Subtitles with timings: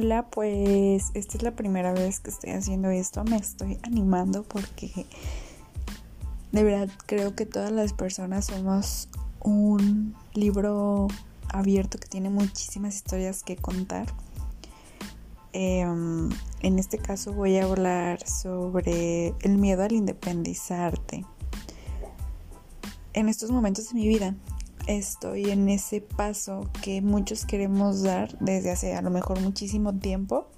[0.00, 3.24] Hola, pues esta es la primera vez que estoy haciendo esto.
[3.24, 5.06] Me estoy animando porque
[6.52, 9.08] de verdad creo que todas las personas somos
[9.40, 11.08] un libro
[11.48, 14.06] abierto que tiene muchísimas historias que contar.
[15.52, 16.30] Em,
[16.62, 21.24] en este caso voy a hablar sobre el miedo al independizarte.
[23.14, 24.36] En estos momentos de mi vida
[24.88, 30.48] estoy en ese paso que muchos queremos dar desde hace a lo mejor muchísimo tiempo,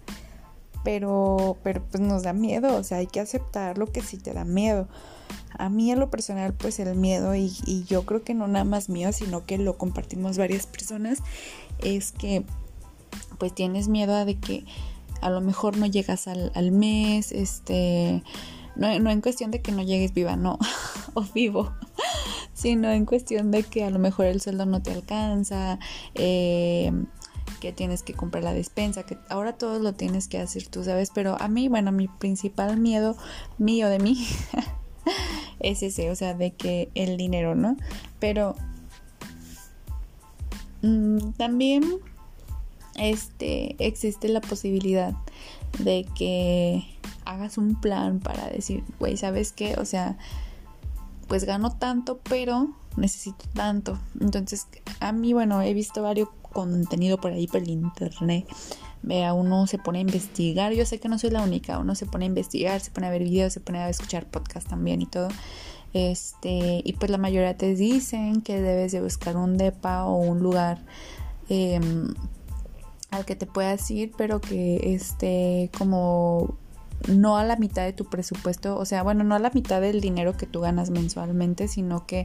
[0.84, 4.32] pero, pero pues nos da miedo, o sea, hay que aceptar lo que sí te
[4.32, 4.88] da miedo.
[5.58, 7.50] A mí en lo personal pues el miedo y,
[7.88, 11.18] yo creo que no nada más mío, sino que lo compartimos varias personas,
[11.80, 12.44] es que
[13.38, 14.64] pues tienes miedo a de que
[15.20, 18.22] a lo mejor no llegas al, al mes, este,
[18.76, 20.58] no, no en cuestión de que no llegues viva, no,
[21.14, 21.72] o vivo,
[22.60, 25.78] sino en cuestión de que a lo mejor el sueldo no te alcanza,
[26.14, 26.92] eh,
[27.58, 31.10] que tienes que comprar la despensa, que ahora todo lo tienes que hacer tú, ¿sabes?
[31.14, 33.16] Pero a mí, bueno, mi principal miedo
[33.56, 34.26] mío de mí
[35.60, 37.78] es ese, o sea, de que el dinero, ¿no?
[38.18, 38.54] Pero
[40.82, 41.82] mm, también
[42.96, 45.14] este existe la posibilidad
[45.78, 46.84] de que
[47.24, 49.76] hagas un plan para decir, güey, ¿sabes qué?
[49.78, 50.18] O sea,
[51.30, 54.00] pues gano tanto, pero necesito tanto.
[54.20, 54.66] Entonces,
[54.98, 58.48] a mí, bueno, he visto varios contenido por ahí por el internet.
[59.02, 60.72] Vea, uno se pone a investigar.
[60.72, 61.78] Yo sé que no soy la única.
[61.78, 64.68] Uno se pone a investigar, se pone a ver videos, se pone a escuchar podcast
[64.68, 65.28] también y todo.
[65.94, 70.40] Este, y pues la mayoría te dicen que debes de buscar un depa o un
[70.40, 70.78] lugar
[71.48, 72.12] em,
[73.12, 76.58] al que te puedas ir, pero que esté como
[77.08, 80.00] no a la mitad de tu presupuesto, o sea, bueno, no a la mitad del
[80.00, 82.24] dinero que tú ganas mensualmente, sino que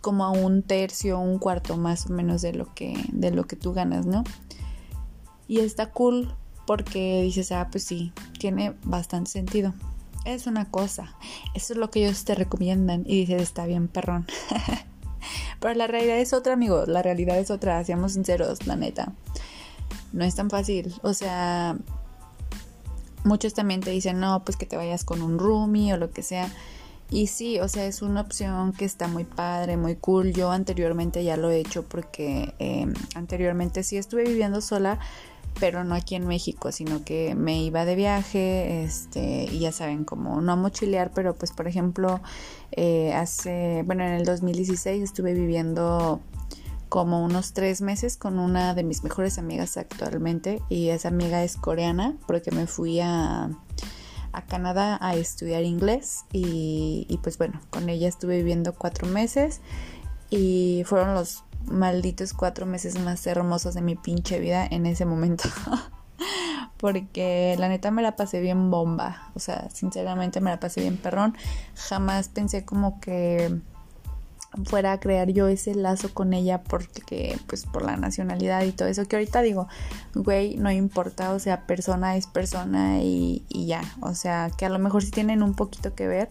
[0.00, 3.56] como a un tercio, un cuarto más o menos de lo que de lo que
[3.56, 4.24] tú ganas, ¿no?
[5.46, 6.34] Y está cool
[6.66, 9.72] porque dices, ah, pues sí, tiene bastante sentido.
[10.24, 11.16] Es una cosa,
[11.54, 14.26] eso es lo que ellos te recomiendan y dices, está bien, perrón.
[15.60, 19.12] Pero la realidad es otra, amigo, la realidad es otra, seamos sinceros, la neta.
[20.12, 21.78] No es tan fácil, o sea,
[23.28, 26.22] Muchos también te dicen, no, pues que te vayas con un roomie o lo que
[26.22, 26.50] sea.
[27.10, 30.32] Y sí, o sea, es una opción que está muy padre, muy cool.
[30.32, 34.98] Yo anteriormente ya lo he hecho porque em, anteriormente sí estuve viviendo sola,
[35.60, 40.04] pero no aquí en México, sino que me iba de viaje, este, y ya saben,
[40.04, 42.20] como no mochilear, pero pues por ejemplo,
[42.72, 46.20] eh, hace, bueno, en el 2016 estuve viviendo
[46.88, 51.56] como unos tres meses con una de mis mejores amigas actualmente y esa amiga es
[51.56, 53.50] coreana porque me fui a,
[54.32, 59.60] a Canadá a estudiar inglés y, y, pues bueno, con ella estuve viviendo cuatro meses
[60.30, 65.48] y fueron los malditos cuatro meses más hermosos de mi pinche vida en ese momento.
[66.78, 70.96] porque la neta me la pasé bien bomba, o sea, sinceramente me la pasé bien
[70.96, 71.36] perrón.
[71.74, 73.60] Jamás pensé como que
[74.64, 78.88] fuera a crear yo ese lazo con ella porque pues por la nacionalidad y todo
[78.88, 79.68] eso que ahorita digo
[80.14, 84.68] güey no importa o sea persona es persona y, y ya o sea que a
[84.68, 86.30] lo mejor sí tienen un poquito que ver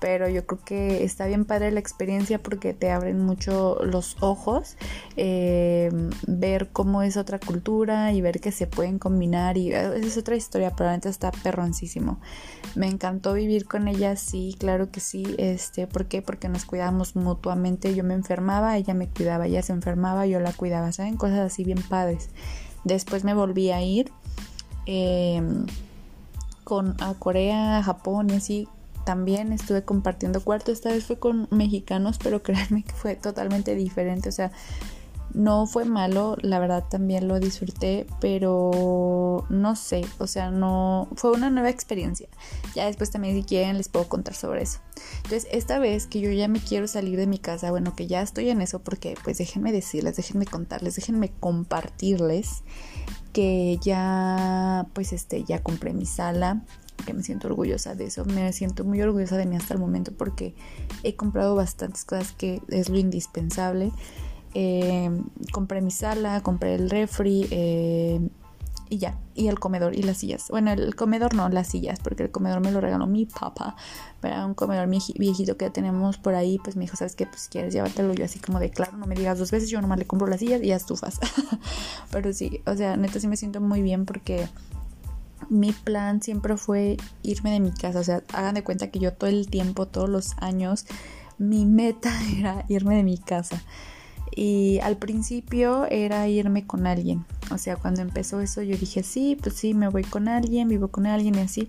[0.00, 4.76] pero yo creo que está bien padre la experiencia porque te abren mucho los ojos,
[5.16, 5.90] eh,
[6.26, 10.36] ver cómo es otra cultura y ver que se pueden combinar y eh, es otra
[10.36, 12.18] historia, pero está perroncísimo.
[12.74, 16.22] Me encantó vivir con ella, sí, claro que sí, este, ¿por qué?
[16.22, 20.52] Porque nos cuidamos mutuamente, yo me enfermaba, ella me cuidaba, ella se enfermaba, yo la
[20.52, 21.16] cuidaba, ¿saben?
[21.16, 22.30] Cosas así bien padres.
[22.84, 24.10] Después me volví a ir.
[24.86, 25.64] Em,
[26.64, 28.68] con a Corea, Japón y así
[29.04, 34.28] también estuve compartiendo cuarto, esta vez fue con mexicanos, pero créanme que fue totalmente diferente,
[34.28, 34.50] o sea,
[35.34, 41.32] no fue malo, la verdad también lo disfruté, pero no sé, o sea, no fue
[41.32, 42.28] una nueva experiencia.
[42.74, 44.78] Ya después también si quieren les puedo contar sobre eso.
[45.16, 48.22] Entonces, esta vez que yo ya me quiero salir de mi casa, bueno, que ya
[48.22, 52.62] estoy en eso porque pues déjenme decirles, déjenme contarles, déjenme compartirles
[53.32, 56.62] que ya pues este ya compré mi sala,
[57.04, 58.24] que me siento orgullosa de eso.
[58.24, 60.54] Me siento muy orgullosa de mí hasta el momento porque
[61.02, 63.92] he comprado bastantes cosas que es lo indispensable.
[64.54, 65.10] Eh,
[65.52, 68.20] compré mi sala, compré el refri eh,
[68.88, 70.48] y ya, y el comedor y las sillas.
[70.48, 73.76] Bueno, el comedor no, las sillas, porque el comedor me lo regaló mi papá.
[74.20, 77.26] Para un comedor viejito que tenemos por ahí, pues me dijo, ¿sabes qué?
[77.26, 78.14] Pues quieres llévatelo.
[78.14, 80.40] Yo así como de, claro, no me digas dos veces, yo nomás le compro las
[80.40, 81.18] sillas y ya estufas.
[82.10, 84.46] Pero sí, o sea, neta sí me siento muy bien porque
[85.50, 88.00] mi plan siempre fue irme de mi casa.
[88.00, 90.86] O sea, hagan de cuenta que yo todo el tiempo, todos los años,
[91.38, 93.62] mi meta era irme de mi casa.
[94.36, 97.24] Y al principio era irme con alguien.
[97.52, 100.88] O sea, cuando empezó eso yo dije, sí, pues sí, me voy con alguien, vivo
[100.88, 101.68] con alguien y así.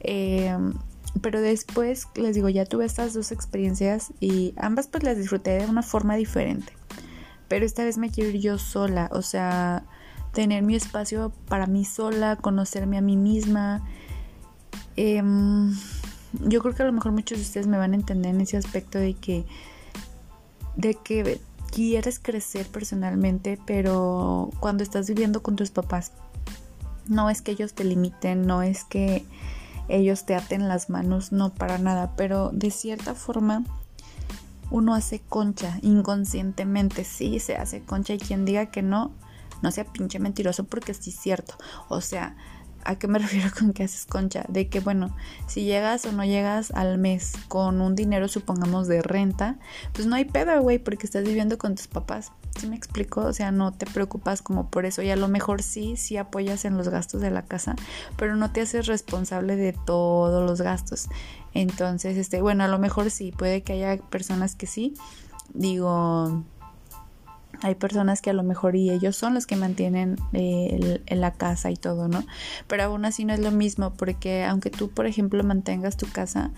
[0.00, 0.74] Em,
[1.20, 5.66] pero después, les digo, ya tuve estas dos experiencias y ambas pues las disfruté de
[5.66, 6.72] una forma diferente.
[7.48, 9.84] Pero esta vez me quiero ir yo sola, o sea,
[10.38, 13.82] tener mi espacio para mí sola, conocerme a mí misma.
[14.94, 15.76] Em,
[16.32, 18.56] yo creo que a lo mejor muchos de ustedes me van a entender en ese
[18.56, 19.44] aspecto de que
[20.76, 21.40] de que
[21.72, 26.12] quieres crecer personalmente, pero cuando estás viviendo con tus papás,
[27.08, 29.24] no es que ellos te limiten, no es que
[29.88, 33.64] ellos te aten las manos, no para nada, pero de cierta forma
[34.70, 39.10] uno hace concha inconscientemente, sí se hace concha y quien diga que no,
[39.62, 41.54] no sea pinche mentiroso porque sí es cierto,
[41.88, 42.36] o sea,
[42.84, 44.44] ¿A qué me refiero con que haces concha?
[44.48, 45.14] De que, bueno,
[45.46, 49.58] si llegas o no llegas al mes con un dinero, supongamos, de renta,
[49.92, 52.32] pues no hay pedo, güey, porque estás viviendo con tus papás.
[52.58, 53.20] ¿Sí me explico?
[53.20, 55.02] O sea, no te preocupas como por eso.
[55.02, 57.76] Y a lo mejor sí, sí apoyas en los gastos de la casa,
[58.16, 61.08] pero no te haces responsable de todos los gastos.
[61.54, 64.94] Entonces, este, bueno, a lo mejor sí, puede que haya personas que sí.
[65.54, 66.42] Digo,
[67.62, 71.70] hay personas que a lo mejor y ellos son los que mantienen eh, la casa
[71.70, 72.24] y todo, ¿no?
[72.66, 76.50] Pero aún así no es lo mismo porque aunque tú, por ejemplo, mantengas tu casa,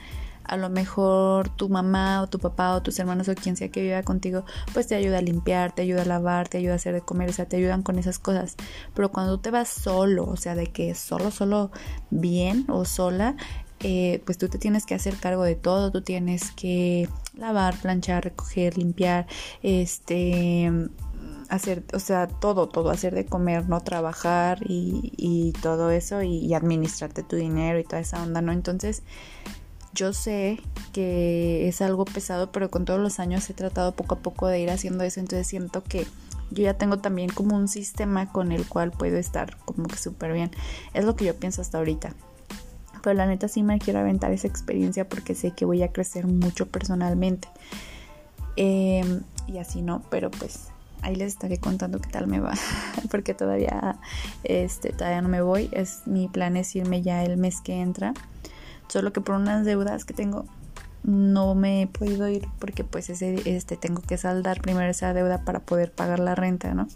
[0.44, 3.82] a lo mejor tu mamá o tu papá o tus hermanos o quien sea que
[3.82, 6.93] viva contigo, pues te ayuda a limpiar, te ayuda a lavar, te ayuda a hacer
[6.93, 8.56] de comer, o sea, te ayudan con esas cosas.
[8.94, 11.70] Pero cuando tú te vas solo, o sea, de que solo, solo
[12.11, 13.37] bien o sola,
[13.82, 18.25] eh, pues tú te tienes que hacer cargo de todo, tú tienes que lavar, planchar,
[18.25, 19.27] recoger, limpiar,
[19.62, 20.71] este
[21.49, 26.38] hacer, o sea, todo, todo, hacer de comer, no trabajar y, y todo eso y,
[26.38, 28.53] y, administrarte tu dinero y toda esa onda, ¿no?
[28.53, 29.03] Entonces,
[29.93, 30.61] yo sé
[30.93, 34.61] que es algo pesado, pero con todos los años he tratado poco a poco de
[34.61, 36.06] ir haciendo eso, entonces siento que
[36.50, 40.32] yo ya tengo también como un sistema con el cual puedo estar como que súper
[40.32, 40.50] bien.
[40.94, 42.15] Es lo que yo pienso hasta ahorita.
[43.02, 46.26] Pero la neta sí me quiero aventar esa experiencia porque sé que voy a crecer
[46.26, 47.49] mucho personalmente.
[48.56, 50.69] Em, y así no, pero pues
[51.02, 52.55] ahí les estaré contando qué tal me va.
[53.11, 53.99] porque todavía,
[54.44, 55.69] este, todavía no me voy.
[55.73, 58.14] Es, mi plan es irme ya el mes que entra.
[58.88, 60.46] Solo que por unas deudas que tengo
[61.03, 65.44] no me he podido ir porque pues ese, este, tengo que saldar primero esa deuda
[65.44, 66.88] para poder pagar la renta, ¿no?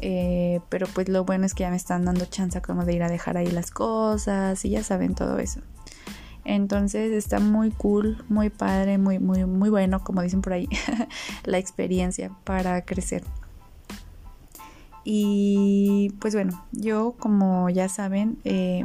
[0.00, 3.02] Eh, pero pues lo bueno es que ya me están dando chance como de ir
[3.02, 5.60] a dejar ahí las cosas y ya saben todo eso.
[6.44, 10.68] Entonces está muy cool, muy padre, muy, muy, muy bueno, como dicen por ahí,
[11.44, 13.24] la experiencia para crecer.
[15.02, 18.84] Y pues bueno, yo como ya saben, eh,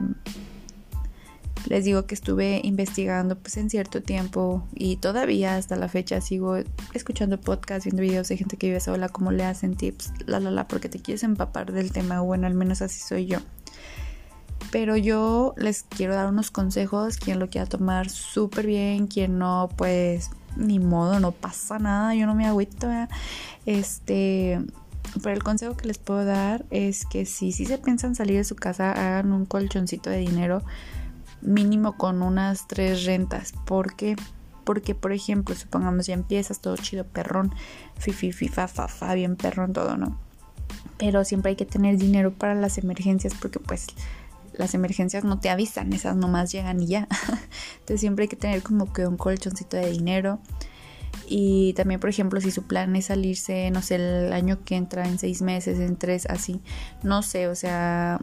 [1.67, 6.57] les digo que estuve investigando pues en cierto tiempo y todavía hasta la fecha sigo
[6.93, 10.51] escuchando podcasts, viendo videos de gente que vive sola, cómo le hacen tips, la la
[10.51, 13.39] la, porque te quieres empapar del tema, bueno, al menos así soy yo.
[14.71, 19.69] Pero yo les quiero dar unos consejos, quien lo quiera tomar súper bien, quien no,
[19.75, 22.87] pues ni modo, no pasa nada, yo no me agüito.
[23.65, 24.61] Este,
[25.21, 28.43] pero el consejo que les puedo dar es que si, si se piensan salir de
[28.43, 30.63] su casa, hagan un colchoncito de dinero
[31.41, 33.53] mínimo con unas tres rentas.
[33.65, 34.15] ¿Por qué?
[34.63, 37.53] Porque, por ejemplo, supongamos ya empiezas todo chido, perrón,
[37.97, 40.19] fifi, fifa, fa, bien perrón todo, ¿no?
[40.97, 43.87] Pero siempre hay que tener dinero para las emergencias porque pues
[44.53, 47.07] las emergencias no te avisan, esas nomás llegan y ya.
[47.79, 50.39] Entonces siempre hay que tener como que un colchoncito de dinero.
[51.27, 55.07] Y también, por ejemplo, si su plan es salirse, no sé, el año que entra,
[55.07, 56.61] en seis meses, en tres, así,
[57.03, 58.19] no sé, o sea,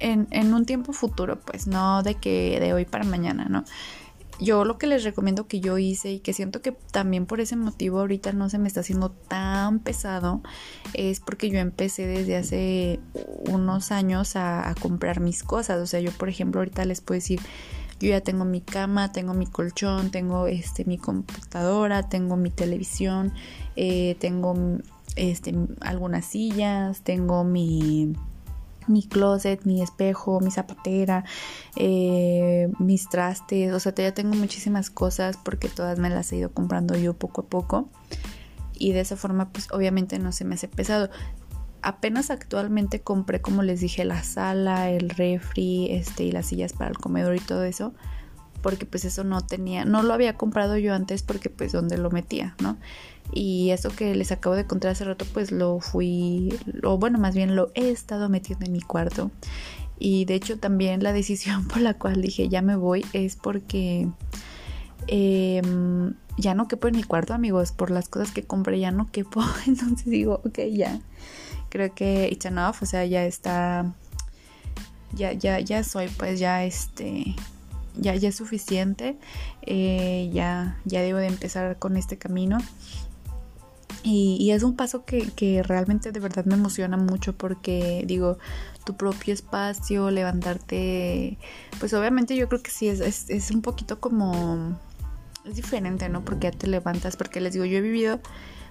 [0.00, 3.64] en, un tiempo futuro, pues no de que de hoy para mañana, ¿no?
[4.38, 7.56] Yo lo que les recomiendo que yo hice y que siento que también por ese
[7.56, 10.42] motivo ahorita no se me está haciendo tan pesado
[10.92, 13.00] es porque yo empecé desde hace
[13.50, 15.80] unos años a, a comprar mis cosas.
[15.80, 17.40] O sea, yo por ejemplo ahorita les puedo decir,
[17.98, 23.32] yo ya tengo mi cama, tengo mi colchón, tengo este mi computadora, tengo mi televisión,
[23.74, 24.54] eh, tengo
[25.16, 28.14] este algunas sillas, tengo mi
[28.88, 31.24] mi closet, mi espejo, mi zapatera,
[31.76, 36.50] eh, mis trastes, o sea, ya tengo muchísimas cosas porque todas me las he ido
[36.52, 37.88] comprando yo poco a poco
[38.78, 41.10] y de esa forma pues obviamente no se me hace pesado.
[41.82, 46.90] Apenas actualmente compré, como les dije, la sala, el refri, este y las sillas para
[46.90, 47.94] el comedor y todo eso,
[48.66, 52.10] porque pues eso no tenía, no lo había comprado yo antes porque pues donde lo
[52.10, 52.76] metía, ¿no?
[53.32, 57.36] Y eso que les acabo de contar hace rato, pues lo fui, o bueno, más
[57.36, 59.30] bien lo he estado metiendo en mi cuarto.
[60.00, 64.08] Y de hecho también la decisión por la cual dije ya me voy es porque
[65.06, 69.06] em, ya no quepo en mi cuarto, amigos, por las cosas que compré, ya no
[69.12, 69.44] quepo.
[69.68, 70.98] Entonces digo, ok, ya.
[71.68, 73.94] Creo que it's enough, o sea, ya está.
[75.14, 77.36] Ya, ya, ya soy, pues ya este.
[77.98, 79.16] Ya, ya es suficiente.
[79.62, 82.58] Eh, ya, ya debo de empezar con este camino.
[84.02, 88.38] Y, es un paso que, que, realmente de verdad me emociona mucho porque digo,
[88.84, 91.38] tu propio espacio, levantarte,
[91.80, 94.78] pues obviamente yo creo que sí, es, es, es un poquito como
[95.44, 96.24] es diferente, ¿no?
[96.24, 98.20] Porque ya te levantas, porque les digo, yo he vivido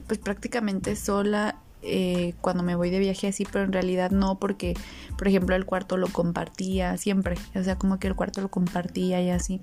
[0.08, 4.74] pues prácticamente sola eh, cuando me voy de viaje así, pero en realidad no, porque
[5.18, 9.22] por ejemplo el cuarto lo compartía siempre, o sea, como que el cuarto lo compartía
[9.22, 9.62] y así.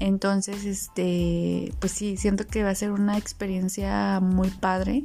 [0.00, 5.04] Entonces, este, pues sí, siento que va a ser una experiencia muy padre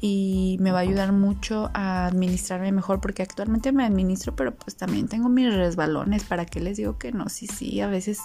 [0.00, 4.76] y me va a ayudar mucho a administrarme mejor porque actualmente me administro, pero pues
[4.76, 7.28] también tengo mis resbalones, ¿para qué les digo que no?
[7.28, 8.18] Sí, sí, a veces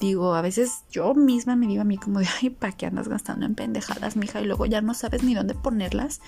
[0.00, 3.08] digo, a veces yo misma me digo a mí como de, ay, ¿para qué andas
[3.08, 4.40] gastando en pendejadas, mija?
[4.40, 6.20] Y luego ya no sabes ni dónde ponerlas.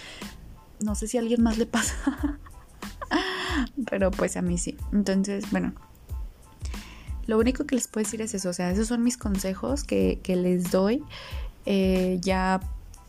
[0.80, 1.94] No sé si a alguien más le pasa.
[3.90, 4.76] Pero pues a mí sí.
[4.92, 5.72] Entonces, bueno.
[7.26, 8.50] Lo único que les puedo decir es eso.
[8.50, 11.02] O sea, esos son mis consejos que, les doy.
[11.66, 12.60] Eh, ya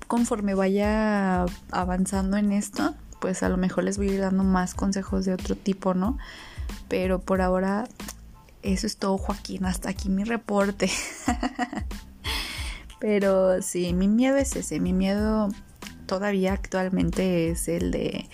[0.08, 4.75] conforme vaya avanzando en esto, pues a lo mejor les voy a ir dando más
[4.75, 6.17] consejos de otro tipo, ¿no?
[6.88, 7.88] Pero por ahora
[8.63, 9.65] eso es todo, Joaquín.
[9.65, 10.89] Hasta aquí mi reporte.
[13.00, 14.79] Pero sí, mi miedo es ese.
[14.79, 15.50] Mi miedo
[16.05, 18.29] todavía actualmente es el de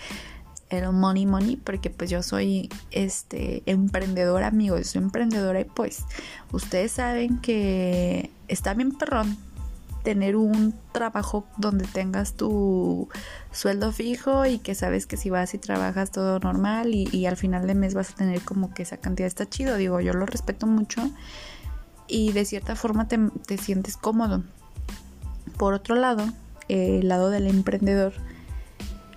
[0.70, 6.04] el money money porque pues yo soy este emprendedora amigo soy emprendedora y pues
[6.52, 9.36] ustedes saben que está bien perrón
[10.02, 13.08] tener un trabajo donde tengas tu
[13.52, 17.66] sueldo fijo y que sabes que si vas y trabajas todo normal y, al final
[17.66, 19.76] de mes vas a tener como que esa cantidad está chido.
[19.76, 21.10] Digo, yo lo respeto mucho
[22.06, 24.42] y de cierta forma te, sientes cómodo.
[25.58, 26.24] Por otro lado,
[26.68, 28.14] el lado del emprendedor,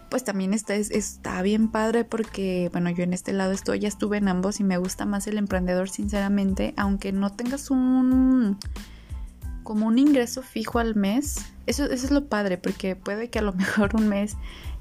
[0.09, 4.17] pues también está, está bien padre porque, bueno, yo en este lado estoy, ya estuve
[4.17, 8.57] en ambos y me gusta más el emprendedor, sinceramente, aunque no tengas un
[9.63, 11.45] como un ingreso fijo al mes.
[11.65, 14.35] Eso, eso es lo padre, porque puede que a lo mejor un mes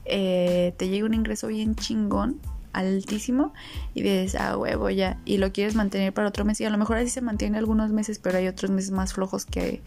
[0.05, 2.41] eh, te llegue un ingreso bien chingón,
[2.73, 3.53] altísimo,
[3.95, 6.79] y dices, ah, huevo, ya, y lo quieres mantener para otro mes, y a lo
[6.79, 9.83] mejor así se mantiene algunos meses, pero hay otros meses más flojos que,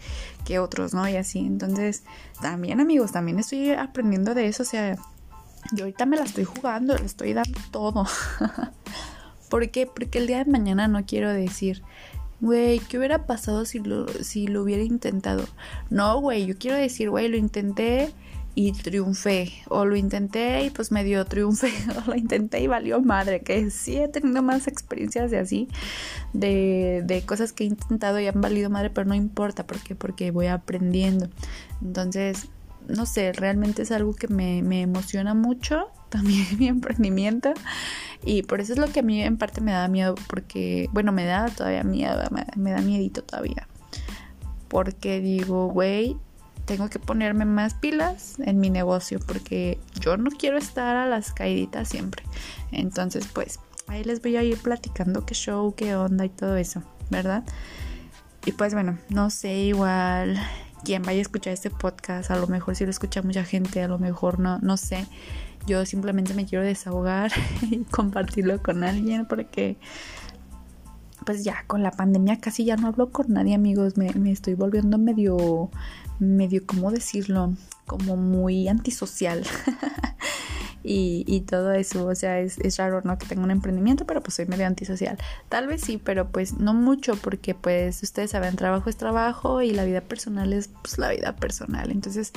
[0.45, 1.07] que otros, ¿no?
[1.09, 2.03] Y así, entonces,
[2.41, 4.95] también amigos, también estoy aprendiendo de eso, o sea,
[5.73, 8.05] yo ahorita me la estoy jugando, le estoy dando todo.
[9.49, 9.87] ¿Por qué?
[9.87, 11.81] Porque el día de mañana no quiero decir,
[12.41, 15.45] Güey, ¿qué hubiera pasado si lo, si lo hubiera intentado?
[15.89, 18.13] No, güey, yo quiero decir, güey, lo intenté
[18.55, 19.51] y triunfé.
[19.67, 21.71] O lo intenté y pues me dio triunfé.
[22.05, 23.41] O lo intenté y valió madre.
[23.41, 25.67] Que sí he tenido más experiencias de así.
[26.33, 29.67] De, de cosas que he intentado y han valido madre, pero no importa.
[29.67, 29.93] ¿Por qué?
[29.95, 31.29] Porque voy aprendiendo.
[31.81, 32.47] Entonces,
[32.87, 35.87] no sé, realmente es algo que me, me emociona mucho.
[36.57, 37.53] Mi emprendimiento.
[38.23, 41.11] Y por eso es lo que a mí en parte me da miedo, porque, bueno,
[41.11, 42.21] me da todavía miedo,
[42.55, 43.67] me, da miedito todavía.
[44.67, 46.17] Porque digo, güey,
[46.65, 51.33] tengo que ponerme más pilas en mi negocio, porque yo no quiero estar a las
[51.33, 52.23] caíditas siempre.
[52.71, 56.81] Entonces, pues, ahí les voy a ir platicando qué show, qué onda y todo eso,
[57.11, 57.43] ¿verdad?
[58.45, 60.39] Y pues bueno, no sé, igual
[60.83, 63.87] quien vaya a escuchar este podcast, a lo mejor si lo escucha mucha gente, a
[63.87, 65.07] lo mejor no, no sé.
[65.67, 67.31] Yo simplemente me quiero desahogar
[67.61, 69.77] y compartirlo con alguien porque
[71.25, 74.97] pues ya con la pandemia casi ya no hablo con nadie amigos, me, estoy volviendo
[74.97, 75.69] medio,
[76.19, 77.53] medio, ¿cómo decirlo?
[77.87, 79.43] Como muy antisocial.
[80.83, 83.17] y, y, todo eso, o sea, es, es, raro, ¿no?
[83.17, 85.17] Que tenga un emprendimiento, pero pues soy medio antisocial.
[85.49, 89.71] Tal vez sí, pero pues no mucho, porque pues ustedes saben, trabajo es trabajo y
[89.71, 91.91] la vida personal es pues la vida personal.
[91.91, 92.33] Entonces,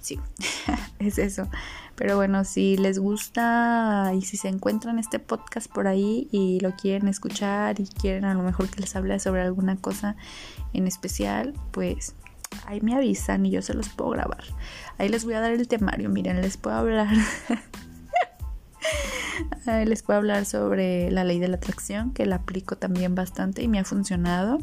[0.00, 0.18] sí,
[0.98, 1.48] es eso.
[1.94, 6.76] Pero bueno, si les gusta y si se encuentran este podcast por ahí y lo
[6.76, 10.14] quieren escuchar y quieren a lo mejor que les hable sobre alguna cosa
[10.72, 12.14] en especial, pues
[12.66, 14.44] ahí me avisan y yo se los puedo grabar.
[14.98, 17.08] Ahí les voy a dar el temario, miren, les puedo hablar.
[19.66, 23.68] les puedo hablar sobre la ley de la atracción, que la aplico también bastante y
[23.68, 24.58] me ha funcionado.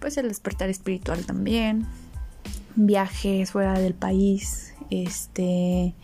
[0.00, 1.86] Pues el despertar espiritual también,
[2.76, 5.94] viajes fuera del país, este,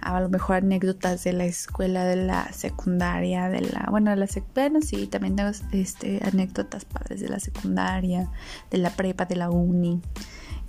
[0.00, 4.26] a lo mejor anécdotas de la escuela, de la secundaria, de la, bueno, de la
[4.26, 8.30] secundaria, sí, también tengo este, anécdotas padres de la secundaria,
[8.70, 10.00] de la prepa, de la uni.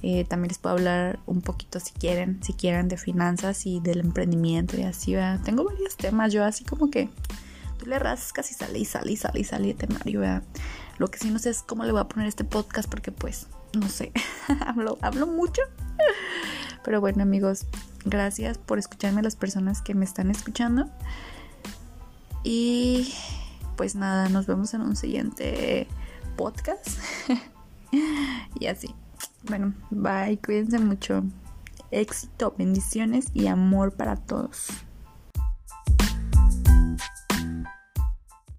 [0.06, 4.02] Eh, también les puedo hablar un poquito si quieren, si quieren de finanzas y del
[4.02, 5.40] emprendimiento y así, ¿verdad?
[5.44, 7.10] Tengo varios temas, yo así como que
[7.86, 10.44] le rascas y sale y sale y sale y sale el temario, ¿verdad?
[10.98, 13.48] Lo que sí no sé es cómo le voy a poner este podcast porque pues
[13.74, 14.12] no sé,
[14.66, 15.62] hablo, hablo mucho.
[16.84, 17.66] Pero bueno amigos,
[18.06, 20.90] gracias por escucharme las personas que me están escuchando.
[22.44, 23.14] Y
[23.76, 25.88] pues nada, nos vemos en un siguiente
[26.36, 26.88] podcast.
[28.60, 28.94] y así.
[29.44, 31.24] Bueno, bye, cuídense mucho.
[31.92, 34.68] Éxito, bendiciones y amor para todos.